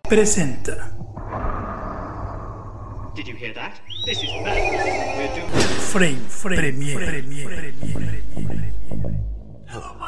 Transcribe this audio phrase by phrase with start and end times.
[0.08, 0.92] Presenta.
[5.92, 7.24] Frame, frame, Premiere,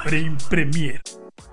[0.04, 1.02] Frame Premiere.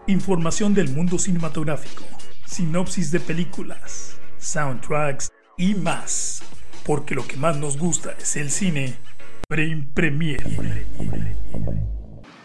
[0.06, 2.04] Información del mundo cinematográfico,
[2.46, 6.42] sinopsis de películas, soundtracks y más.
[6.84, 8.94] Porque lo que más nos gusta es el cine.
[9.48, 10.44] Frame Premiere.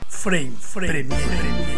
[0.10, 1.76] Frame, frame, Premiere.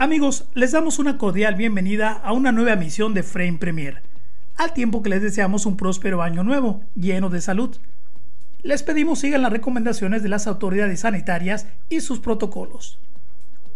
[0.00, 4.02] Amigos, les damos una cordial bienvenida a una nueva emisión de Frame Premier,
[4.54, 7.76] al tiempo que les deseamos un próspero año nuevo, lleno de salud.
[8.62, 12.98] Les pedimos sigan las recomendaciones de las autoridades sanitarias y sus protocolos.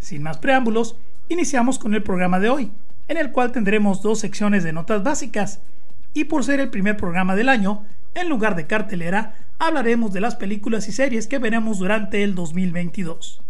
[0.01, 0.97] Sin más preámbulos,
[1.29, 2.73] iniciamos con el programa de hoy,
[3.09, 5.61] en el cual tendremos dos secciones de notas básicas,
[6.15, 10.37] y por ser el primer programa del año, en lugar de cartelera, hablaremos de las
[10.37, 13.43] películas y series que veremos durante el 2022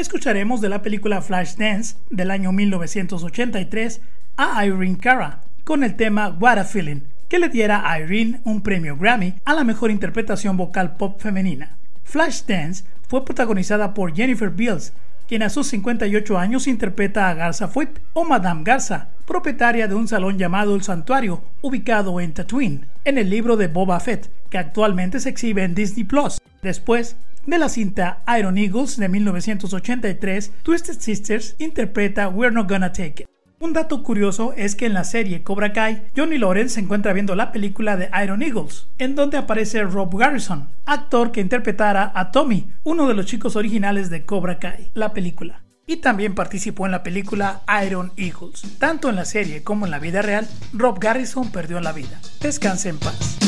[0.00, 4.00] escucharemos de la película Flashdance del año 1983
[4.36, 8.62] a Irene Cara con el tema What a Feeling, que le diera a Irene un
[8.62, 11.76] premio Grammy a la mejor interpretación vocal pop femenina.
[12.04, 14.92] Flashdance fue protagonizada por Jennifer Beals,
[15.28, 20.08] quien a sus 58 años interpreta a Garza Fuip o Madame Garza, propietaria de un
[20.08, 25.20] salón llamado El Santuario, ubicado en Tatooine, en el libro de Boba Fett, que actualmente
[25.20, 26.40] se exhibe en Disney Plus.
[26.62, 33.24] Después, de la cinta Iron Eagles de 1983, Twisted Sisters interpreta We're Not Gonna Take
[33.24, 33.37] It.
[33.60, 37.34] Un dato curioso es que en la serie Cobra Kai, Johnny Lawrence se encuentra viendo
[37.34, 42.68] la película de Iron Eagles, en donde aparece Rob Garrison, actor que interpretara a Tommy,
[42.84, 45.64] uno de los chicos originales de Cobra Kai, la película.
[45.88, 48.62] Y también participó en la película Iron Eagles.
[48.78, 52.20] Tanto en la serie como en la vida real, Rob Garrison perdió la vida.
[52.40, 53.47] Descanse en paz.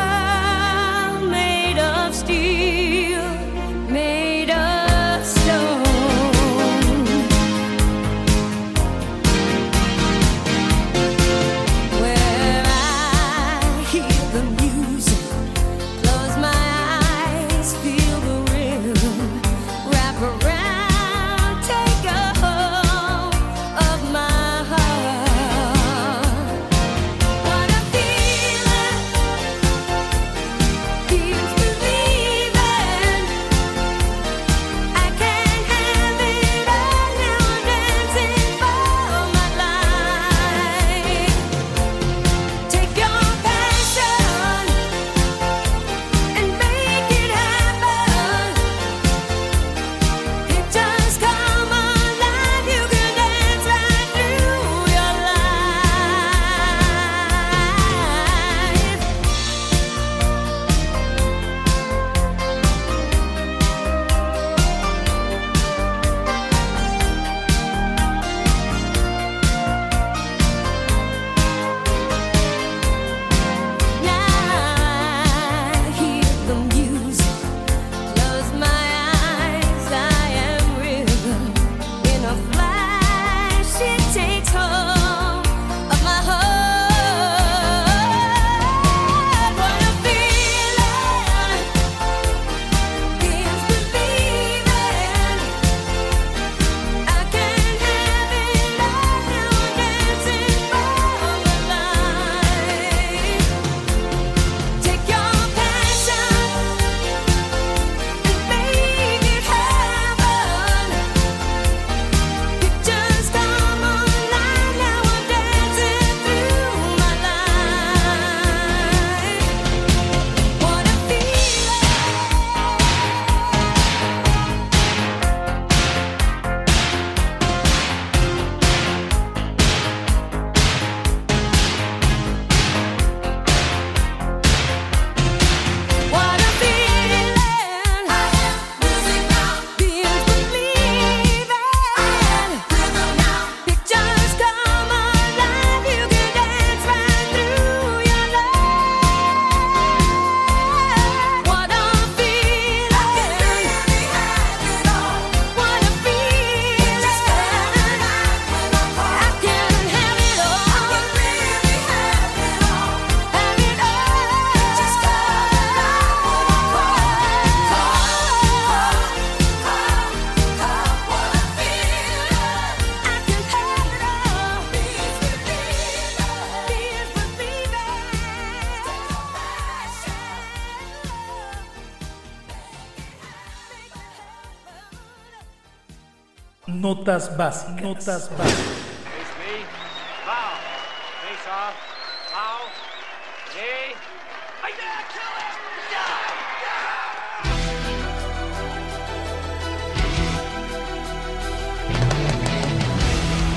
[187.01, 187.81] Notas básicas.
[187.81, 188.80] Notas básicas.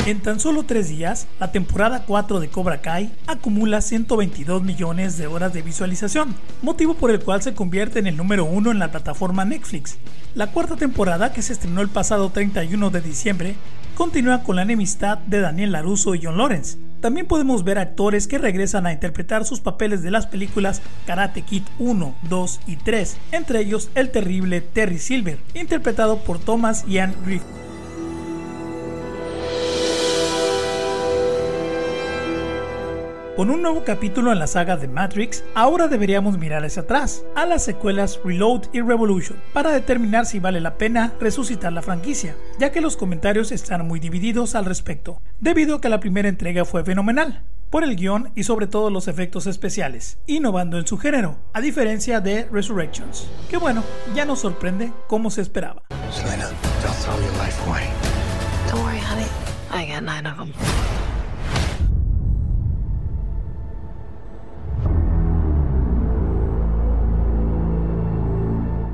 [0.07, 5.27] En tan solo tres días, la temporada 4 de Cobra Kai acumula 122 millones de
[5.27, 8.91] horas de visualización, motivo por el cual se convierte en el número uno en la
[8.91, 9.97] plataforma Netflix.
[10.35, 13.55] La cuarta temporada, que se estrenó el pasado 31 de diciembre,
[13.95, 16.77] continúa con la enemistad de Daniel LaRusso y John Lawrence.
[17.01, 21.63] También podemos ver actores que regresan a interpretar sus papeles de las películas Karate Kid
[21.79, 27.65] 1, 2 y 3, entre ellos el terrible Terry Silver, interpretado por Thomas Ian Griffith.
[33.37, 37.45] Con un nuevo capítulo en la saga de Matrix, ahora deberíamos mirar hacia atrás, a
[37.47, 42.71] las secuelas Reload y Revolution, para determinar si vale la pena resucitar la franquicia, ya
[42.71, 46.85] que los comentarios están muy divididos al respecto, debido a que la primera entrega fue
[46.85, 51.61] fenomenal, por el guion y sobre todo los efectos especiales, innovando en su género, a
[51.61, 53.83] diferencia de Resurrections, que bueno,
[54.15, 55.83] ya nos sorprende como se esperaba.
[56.13, 56.51] Selena,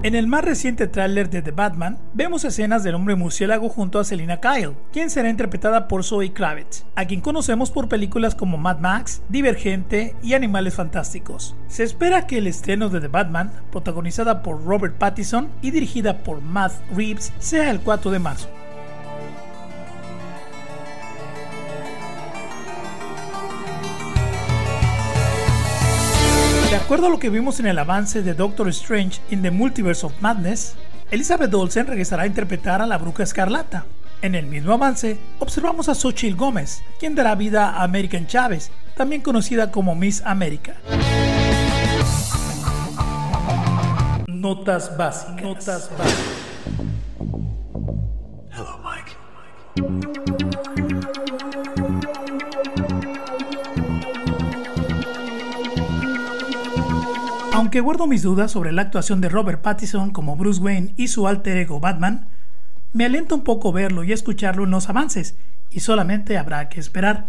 [0.02, 4.04] En el más reciente tráiler de The Batman, vemos escenas del hombre murciélago junto a
[4.04, 8.78] Selina Kyle, quien será interpretada por Zoe Kravitz, a quien conocemos por películas como Mad
[8.78, 11.54] Max, Divergente y Animales Fantásticos.
[11.68, 16.40] Se espera que el estreno de The Batman, protagonizada por Robert Pattinson y dirigida por
[16.40, 18.48] Matt Reeves, sea el 4 de marzo.
[26.90, 30.12] Acuerdo a lo que vimos en el avance de Doctor Strange in the Multiverse of
[30.20, 30.74] Madness,
[31.12, 33.86] Elizabeth Olsen regresará a interpretar a la Bruja Escarlata.
[34.22, 39.22] En el mismo avance, observamos a Xochitl Gómez, quien dará vida a American Chávez, también
[39.22, 40.78] conocida como Miss América.
[44.26, 45.42] Notas básicas.
[45.44, 46.24] Notas básicas.
[48.50, 50.09] Hello, Mike.
[57.70, 61.28] Aunque guardo mis dudas sobre la actuación de Robert Pattinson como Bruce Wayne y su
[61.28, 62.26] alter ego Batman,
[62.92, 65.36] me alienta un poco verlo y escucharlo en los avances,
[65.70, 67.26] y solamente habrá que esperar.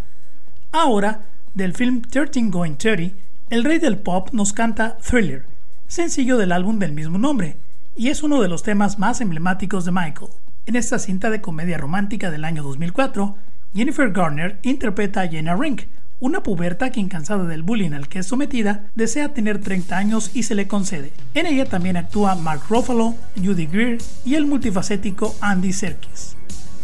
[0.72, 3.16] Ahora, del film 13 Going 30,
[3.52, 5.46] el rey del pop nos canta Thriller,
[5.86, 7.58] sencillo del álbum del mismo nombre,
[7.96, 10.32] y es uno de los temas más emblemáticos de Michael.
[10.66, 13.36] En esta cinta de comedia romántica del año 2004,
[13.76, 15.84] Jennifer Garner interpreta a Jenna Rink,
[16.22, 20.44] una puberta quien cansada del bullying al que es sometida, desea tener 30 años y
[20.44, 21.12] se le concede.
[21.34, 26.38] En ella también actúa Mark Ruffalo, Judy Greer y el multifacético Andy Serkis.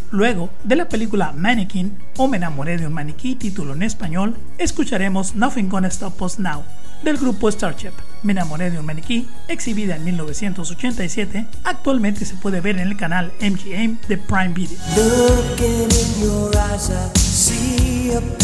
[0.09, 5.35] Luego, de la película Mannequin o Me enamoré de un maniquí, título en español, escucharemos
[5.35, 6.63] Nothing Gonna Stop Us Now,
[7.03, 7.91] del grupo Starship.
[8.23, 13.31] Me enamoré de un maniquí, exhibida en 1987, actualmente se puede ver en el canal
[13.39, 14.77] MGM de Prime Video.
[14.95, 18.37] Looking in your eyes, I see a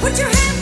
[0.00, 0.59] Put your hand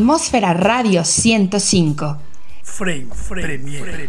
[0.00, 2.16] Atmósfera Radio 105.
[2.62, 4.08] Frame, frame, Premier.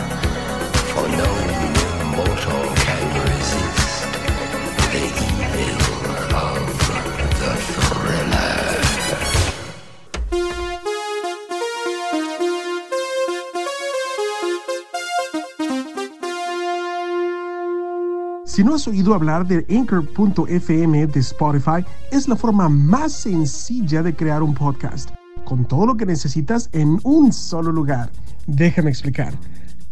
[18.81, 24.55] Has oído hablar de Anchor.fm de Spotify, es la forma más sencilla de crear un
[24.55, 25.11] podcast,
[25.45, 28.09] con todo lo que necesitas en un solo lugar.
[28.47, 29.35] Déjame explicar.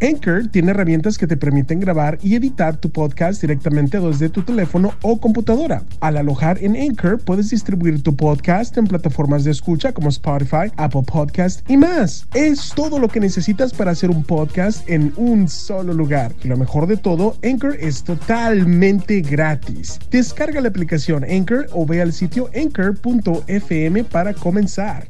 [0.02, 4.94] Anchor tiene herramientas que te permiten grabar y editar tu podcast directamente desde tu teléfono
[5.02, 5.84] o computadora.
[6.00, 11.04] Al alojar en Anchor, puedes distribuir tu podcast en plataformas de escucha como Spotify, Apple
[11.04, 12.26] Podcast y más.
[12.34, 16.34] Es todo lo que necesitas para hacer un podcast en un solo lugar.
[16.44, 20.00] Y lo mejor de todo, Anchor es totalmente gratis.
[20.10, 25.08] Descarga la aplicación Anchor o ve al sitio anchor.fm para comenzar.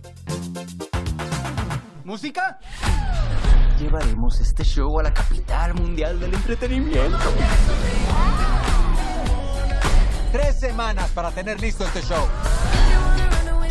[2.03, 2.59] ¿Música?
[3.79, 7.17] Llevaremos este show a la capital mundial del entretenimiento.
[10.33, 12.27] Tres semanas para tener listo este show.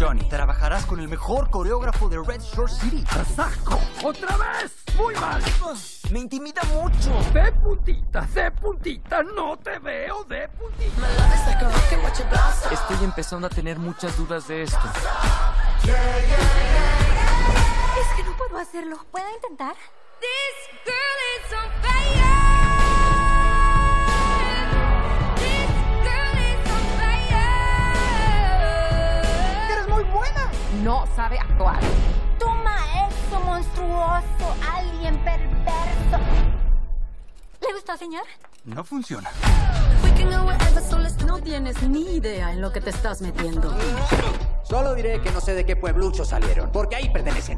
[0.01, 3.05] Johnny, trabajarás con el mejor coreógrafo de Red Shore City.
[3.37, 3.79] ¡Saco!
[4.03, 4.73] ¡Otra vez!
[4.97, 5.42] ¡Muy mal!
[6.11, 7.11] Me intimida mucho.
[7.35, 11.07] De puntita, de puntita, no te veo de puntita.
[12.73, 14.81] Estoy empezando a tener muchas dudas de esto.
[18.01, 19.05] Es que no puedo hacerlo.
[19.11, 19.75] ¿Puedo intentar?
[20.20, 22.38] This girl is on fire.
[25.37, 25.70] This
[26.02, 27.52] girl is on fire.
[29.72, 30.50] Eres muy buena.
[30.83, 31.78] No sabe actuar.
[32.38, 36.18] Tu maestro monstruoso, alguien perverso.
[37.61, 38.24] ¿Le gustó, señor?
[38.64, 39.31] No funciona.
[41.26, 43.72] No tienes ni idea en lo que te estás metiendo.
[44.64, 47.57] Solo diré que no sé de qué pueblucho salieron, porque ahí pertenecen.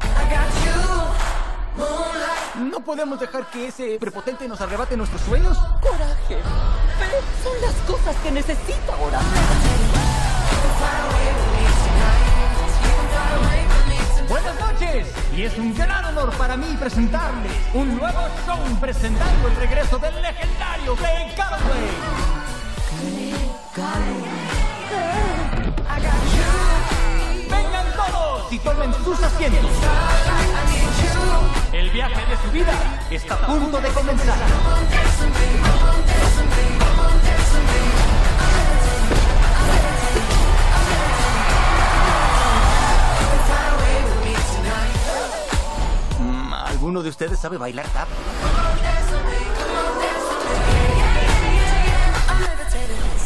[1.75, 5.57] No podemos dejar que ese prepotente nos arrebate nuestros sueños.
[5.81, 6.37] Coraje.
[6.99, 9.19] Pero son las cosas que necesito ahora.
[14.27, 19.55] Buenas noches, y es un gran honor para mí presentarles un nuevo show presentando el
[19.57, 21.89] regreso del legendario Clay Calloway.
[27.49, 29.71] Vengan todos y tomen sus asientos.
[31.73, 32.73] El viaje de su vida
[33.09, 34.37] está a punto de comenzar.
[46.19, 48.09] Mm, ¿Alguno de ustedes sabe bailar tap?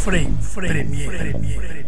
[0.03, 1.85] Frame, frame, Premier, Premier.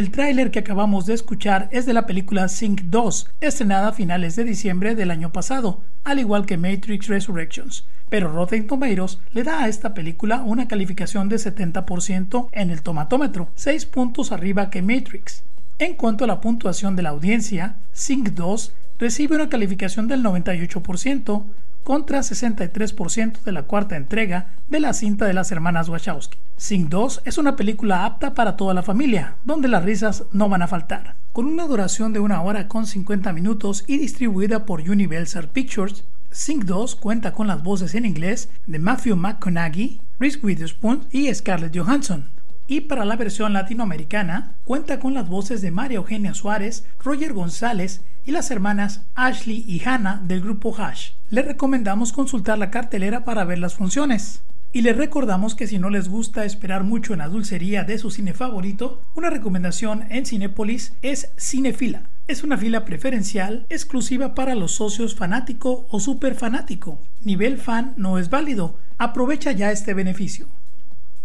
[0.00, 4.34] El tráiler que acabamos de escuchar es de la película Sync 2, estrenada a finales
[4.34, 7.84] de diciembre del año pasado, al igual que Matrix Resurrections.
[8.08, 13.50] Pero Rotten Tomatoes le da a esta película una calificación de 70% en el tomatómetro,
[13.56, 15.42] 6 puntos arriba que Matrix.
[15.78, 21.44] En cuanto a la puntuación de la audiencia, Sync 2 recibe una calificación del 98%
[21.84, 26.38] contra 63% de la cuarta entrega de la cinta de las hermanas Wachowski.
[26.56, 30.62] Sing 2 es una película apta para toda la familia, donde las risas no van
[30.62, 31.16] a faltar.
[31.32, 36.64] Con una duración de una hora con 50 minutos y distribuida por Universal Pictures, Sing
[36.64, 42.30] 2 cuenta con las voces en inglés de Matthew McConaughey, Reese Witherspoon y Scarlett Johansson.
[42.68, 48.02] Y para la versión latinoamericana, cuenta con las voces de María Eugenia Suárez, Roger González
[48.24, 51.12] y las hermanas Ashley y Hannah del grupo Hash.
[51.30, 54.42] Les recomendamos consultar la cartelera para ver las funciones.
[54.72, 58.10] Y les recordamos que si no les gusta esperar mucho en la dulcería de su
[58.12, 62.04] cine favorito, una recomendación en Cinépolis es Cinefila.
[62.28, 67.00] Es una fila preferencial exclusiva para los socios fanático o super fanático.
[67.24, 68.78] Nivel fan no es válido.
[68.98, 70.46] Aprovecha ya este beneficio.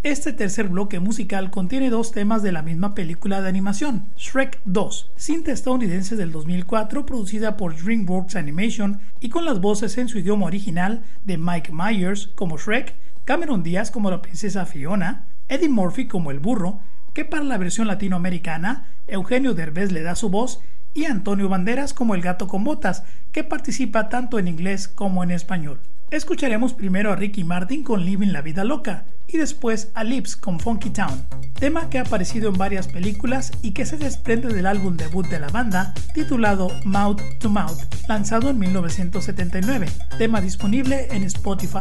[0.05, 5.13] Este tercer bloque musical contiene dos temas de la misma película de animación, Shrek 2,
[5.15, 10.45] cinta estadounidense del 2004 producida por DreamWorks Animation y con las voces en su idioma
[10.45, 12.93] original de Mike Myers como Shrek,
[13.25, 16.81] Cameron Díaz como la princesa Fiona, Eddie Murphy como el burro,
[17.15, 20.61] que para la versión latinoamericana Eugenio Derbez le da su voz,
[20.93, 25.31] y Antonio Banderas como el gato con botas, que participa tanto en inglés como en
[25.31, 25.79] español.
[26.11, 30.59] Escucharemos primero a Ricky Martin con Living la Vida Loca y después a Lips con
[30.59, 31.25] Funky Town,
[31.59, 35.39] tema que ha aparecido en varias películas y que se desprende del álbum debut de
[35.39, 41.79] la banda titulado Mouth to Mouth, lanzado en 1979, tema disponible en Spotify.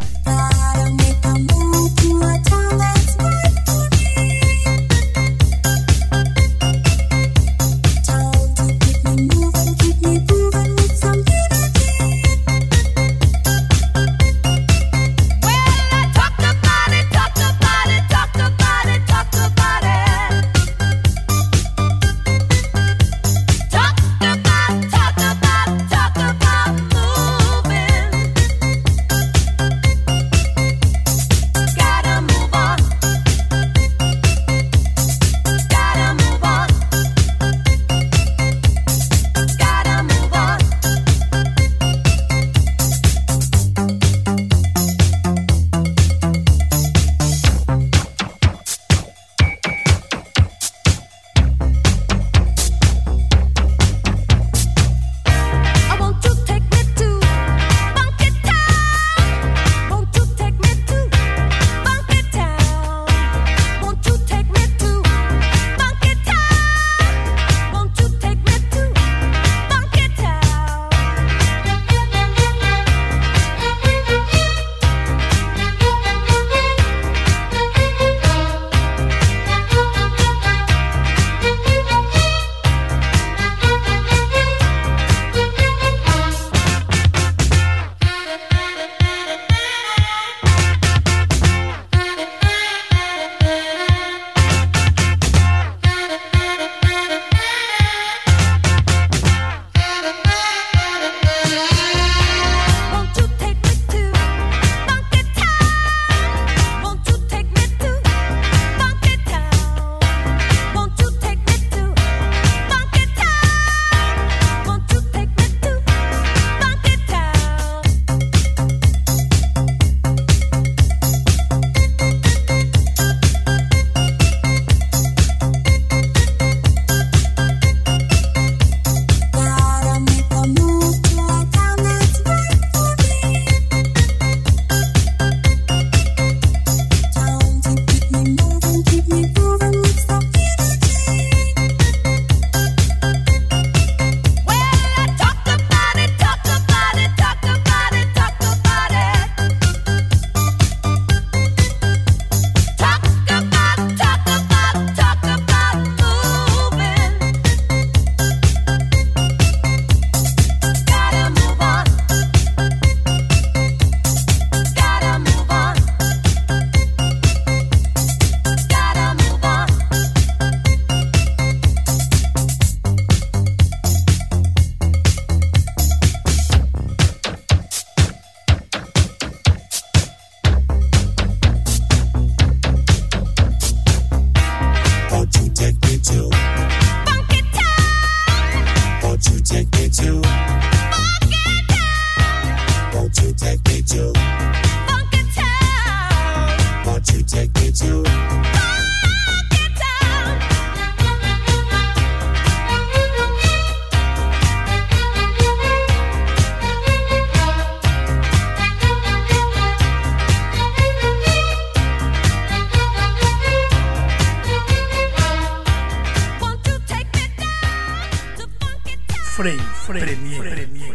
[219.44, 220.68] Frame, Premier, Premier.
[220.74, 220.93] She's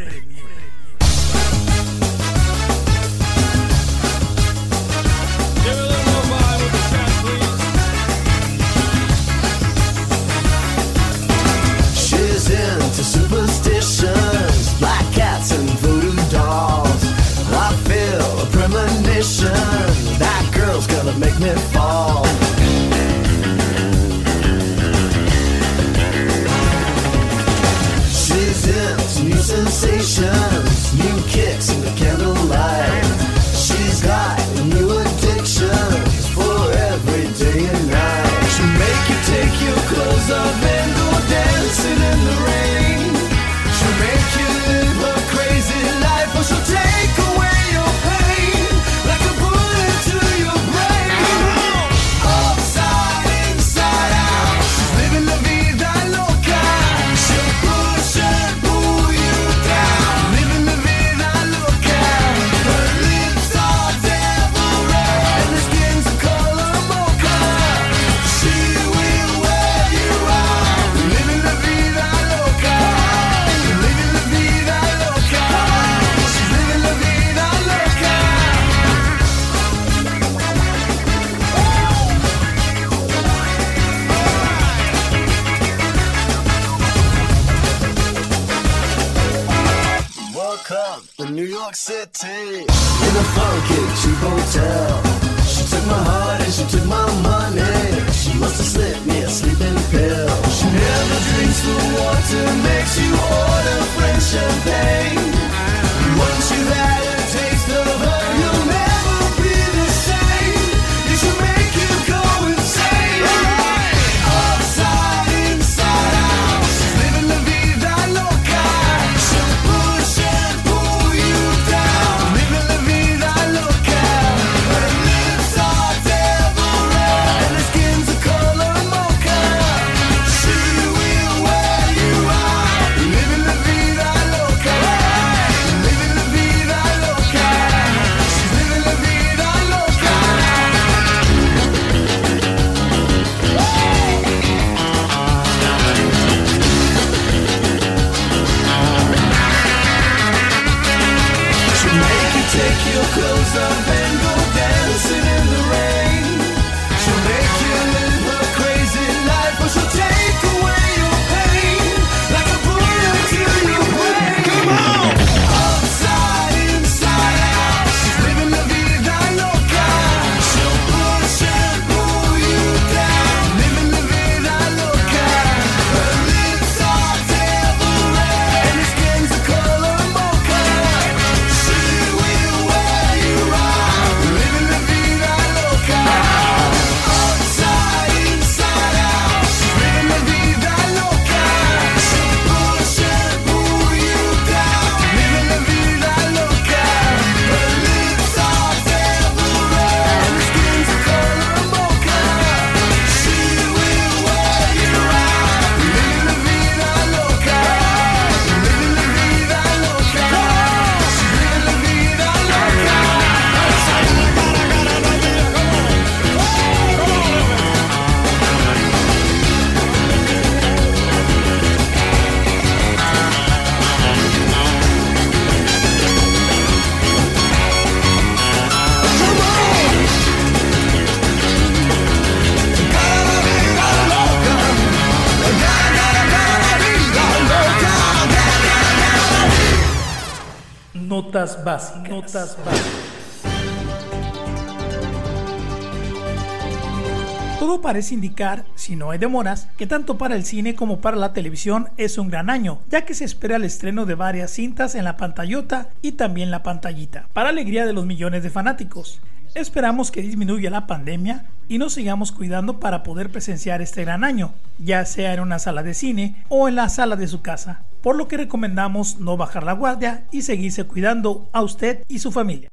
[247.59, 251.34] Todo parece indicar, si no hay demoras, que tanto para el cine como para la
[251.34, 255.03] televisión es un gran año, ya que se espera el estreno de varias cintas en
[255.03, 259.19] la pantallota y también la pantallita, para alegría de los millones de fanáticos.
[259.55, 264.53] Esperamos que disminuya la pandemia y nos sigamos cuidando para poder presenciar este gran año,
[264.77, 268.16] ya sea en una sala de cine o en la sala de su casa, por
[268.16, 272.70] lo que recomendamos no bajar la guardia y seguirse cuidando a usted y su familia.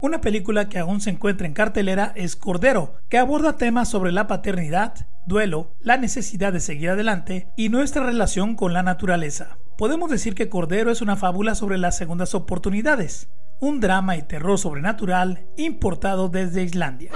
[0.00, 4.26] Una película que aún se encuentra en cartelera es Cordero, que aborda temas sobre la
[4.26, 9.58] paternidad, duelo, la necesidad de seguir adelante y nuestra relación con la naturaleza.
[9.78, 13.28] Podemos decir que Cordero es una fábula sobre las segundas oportunidades,
[13.62, 17.12] un drama y terror sobrenatural importado desde Islandia.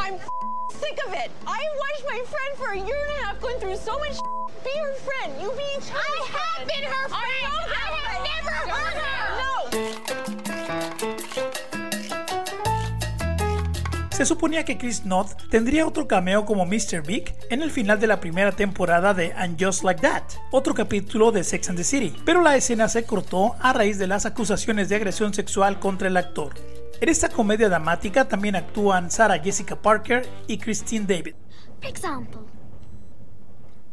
[14.17, 17.03] Se suponía que Chris Noth tendría otro cameo como Mr.
[17.07, 21.33] Big en el final de la primera temporada de And Just Like That, otro capítulo
[21.33, 24.89] de Sex and the City, pero la escena se cortó a raíz de las acusaciones
[24.89, 26.55] de agresión sexual contra el actor.
[26.99, 31.35] En esta comedia dramática también actúan Sarah Jessica Parker y Christine David.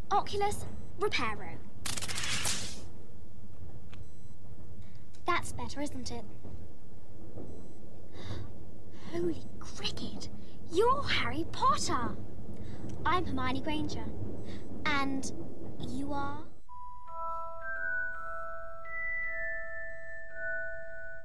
[0.10, 0.60] Oculus
[1.02, 1.60] Reparo.
[9.14, 10.13] Holy cricket!
[10.74, 12.16] You're Harry Potter!
[13.06, 14.06] I'm Hermione Granger.
[14.88, 15.32] And
[15.88, 16.40] you are?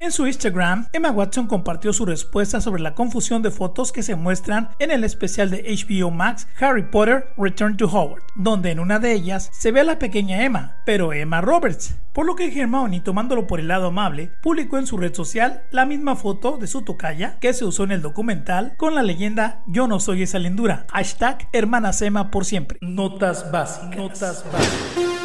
[0.00, 4.14] En su Instagram, Emma Watson compartió su respuesta sobre la confusión de fotos que se
[4.14, 9.00] muestran en el especial de HBO Max Harry Potter Return to Hogwarts, donde en una
[9.00, 11.96] de ellas se ve a la pequeña Emma, pero Emma Roberts.
[12.12, 15.84] Por lo que Hermione, tomándolo por el lado amable, publicó en su red social la
[15.84, 19.88] misma foto de su tocaya que se usó en el documental con la leyenda Yo
[19.88, 20.86] no soy esa lindura.
[20.92, 22.78] Hashtag Hermanas Emma por siempre.
[22.82, 23.96] Notas básicas.
[23.96, 25.17] Notas básicas.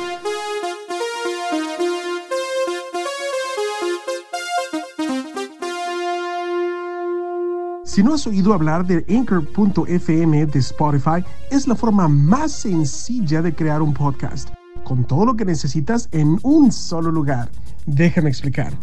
[7.93, 13.53] Si no has oído hablar de Anchor.fm de Spotify, es la forma más sencilla de
[13.53, 14.49] crear un podcast,
[14.83, 17.51] con todo lo que necesitas en un solo lugar.
[17.85, 18.73] Déjame explicar.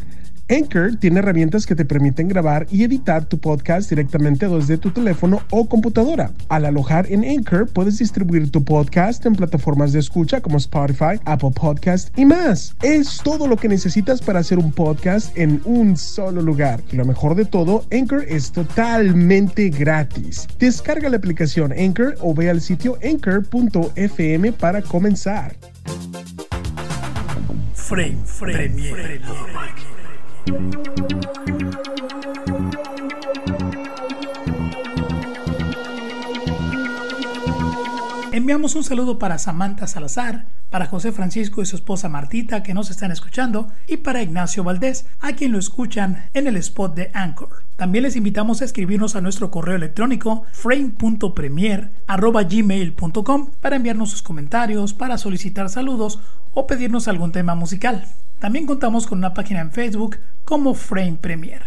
[0.51, 5.43] Anchor tiene herramientas que te permiten grabar y editar tu podcast directamente desde tu teléfono
[5.51, 6.33] o computadora.
[6.49, 11.53] Al alojar en Anchor, puedes distribuir tu podcast en plataformas de escucha como Spotify, Apple
[11.55, 12.75] Podcast y más.
[12.83, 16.83] Es todo lo que necesitas para hacer un podcast en un solo lugar.
[16.91, 20.49] Y lo mejor de todo, Anchor es totalmente gratis.
[20.59, 25.55] Descarga la aplicación Anchor o ve al sitio anchor.fm para comenzar.
[27.75, 29.80] Frame, frame, Premier.
[38.33, 42.91] Enviamos un saludo para Samantha Salazar, para José Francisco y su esposa Martita que nos
[42.91, 47.51] están escuchando y para Ignacio Valdés, a quien lo escuchan en el spot de Anchor.
[47.77, 55.19] También les invitamos a escribirnos a nuestro correo electrónico frame.premier@gmail.com para enviarnos sus comentarios, para
[55.19, 56.19] solicitar saludos
[56.55, 58.07] o pedirnos algún tema musical.
[58.41, 60.17] También contamos con una página en Facebook
[60.47, 61.63] como Frame Premier.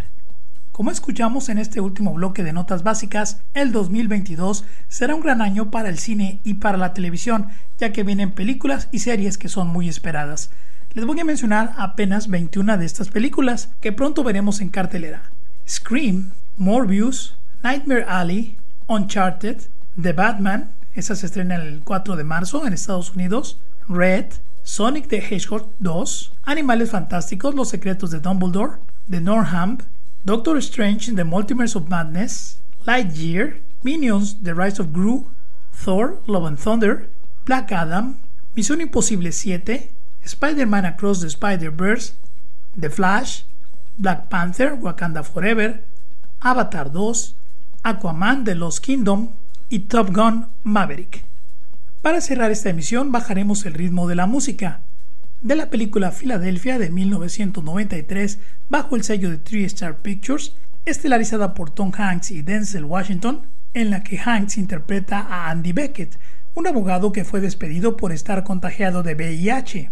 [0.72, 5.70] Como escuchamos en este último bloque de notas básicas, el 2022 será un gran año
[5.70, 9.68] para el cine y para la televisión, ya que vienen películas y series que son
[9.68, 10.50] muy esperadas.
[10.94, 15.30] Les voy a mencionar apenas 21 de estas películas que pronto veremos en cartelera.
[15.70, 18.58] Scream, Morbius, Nightmare Alley,
[18.88, 19.62] Uncharted,
[20.02, 24.26] The Batman, esa se estrena el 4 de marzo en Estados Unidos, Red,
[24.66, 29.78] Sonic the Hedgehog 2, Animales Fantásticos, Los Secretos de Dumbledore, The Norham,
[30.24, 35.26] Doctor Strange in the Multiverse of Madness, Lightyear, Minions The Rise of Gru,
[35.74, 37.10] Thor Love and Thunder,
[37.46, 38.20] Black Adam,
[38.56, 39.90] Misión Imposible 7,
[40.24, 42.14] Spider-Man Across the Spider-Verse,
[42.78, 43.44] The Flash,
[44.00, 45.82] Black Panther Wakanda Forever,
[46.42, 47.34] Avatar 2,
[47.84, 49.34] Aquaman The Lost Kingdom
[49.70, 51.26] y Top Gun Maverick.
[52.04, 54.82] Para cerrar esta emisión bajaremos el ritmo de la música
[55.42, 60.54] de la película Filadelfia de 1993 bajo el sello de Three Star Pictures,
[60.86, 63.44] estelarizada por Tom Hanks y Denzel Washington,
[63.74, 66.20] en la que Hanks interpreta a Andy Beckett,
[66.56, 69.90] un abogado que fue despedido por estar contagiado de VIH,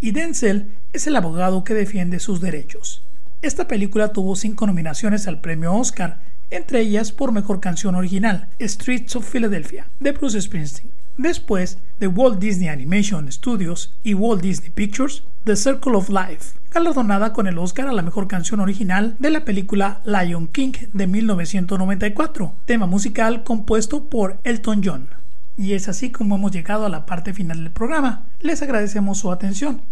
[0.00, 3.06] y Denzel es el abogado que defiende sus derechos.
[3.40, 9.16] Esta película tuvo cinco nominaciones al premio Oscar, entre ellas por Mejor Canción Original, Streets
[9.16, 11.03] of Philadelphia, de Bruce Springsteen.
[11.16, 17.32] Después de Walt Disney Animation Studios y Walt Disney Pictures, The Circle of Life, galardonada
[17.32, 22.54] con el Oscar a la mejor canción original de la película Lion King de 1994,
[22.66, 25.08] tema musical compuesto por Elton John.
[25.56, 28.26] Y es así como hemos llegado a la parte final del programa.
[28.40, 29.82] Les agradecemos su atención.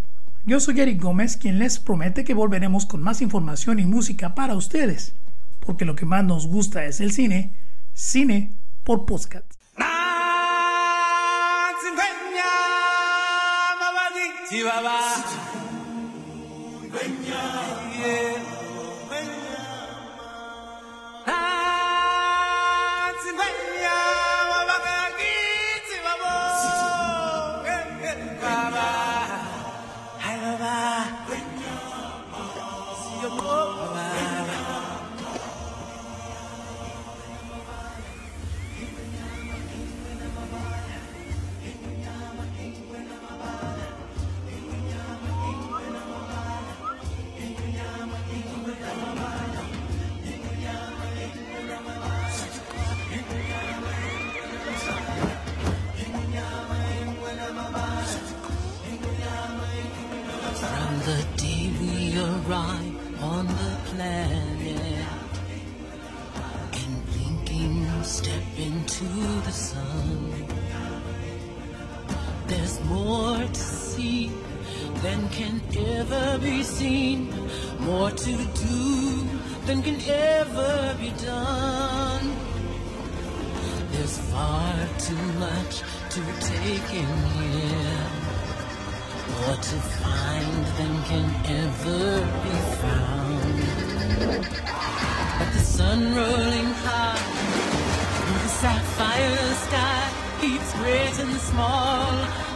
[0.45, 4.55] Yo soy Eric Gómez, quien les promete que volveremos con más información y música para
[4.55, 5.15] ustedes,
[5.61, 7.53] porque lo que más nos gusta es el cine,
[7.93, 8.51] cine
[8.83, 9.52] por podcast.
[14.53, 15.42] Sí, va.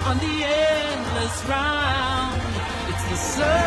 [0.07, 2.41] On the endless round.
[2.87, 3.66] It's the circle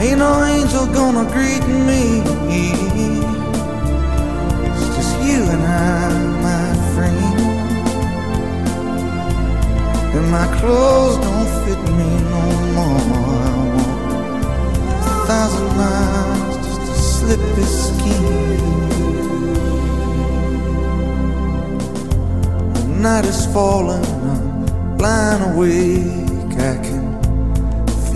[0.00, 2.22] Ain't no angel gonna greet me.
[4.68, 6.08] It's just you and I,
[6.48, 7.38] my friend.
[10.16, 12.42] And my clothes don't fit me no
[12.76, 13.00] more.
[13.42, 14.04] I walk
[15.02, 18.24] a thousand miles just to slip this skin.
[22.74, 26.54] The night is falling, I'm lying awake.
[26.56, 26.97] I can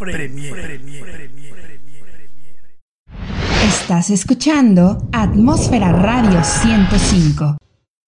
[0.00, 1.78] Frame, frame, Premier, Premier.
[3.68, 7.58] Estás escuchando Atmósfera Radio 105.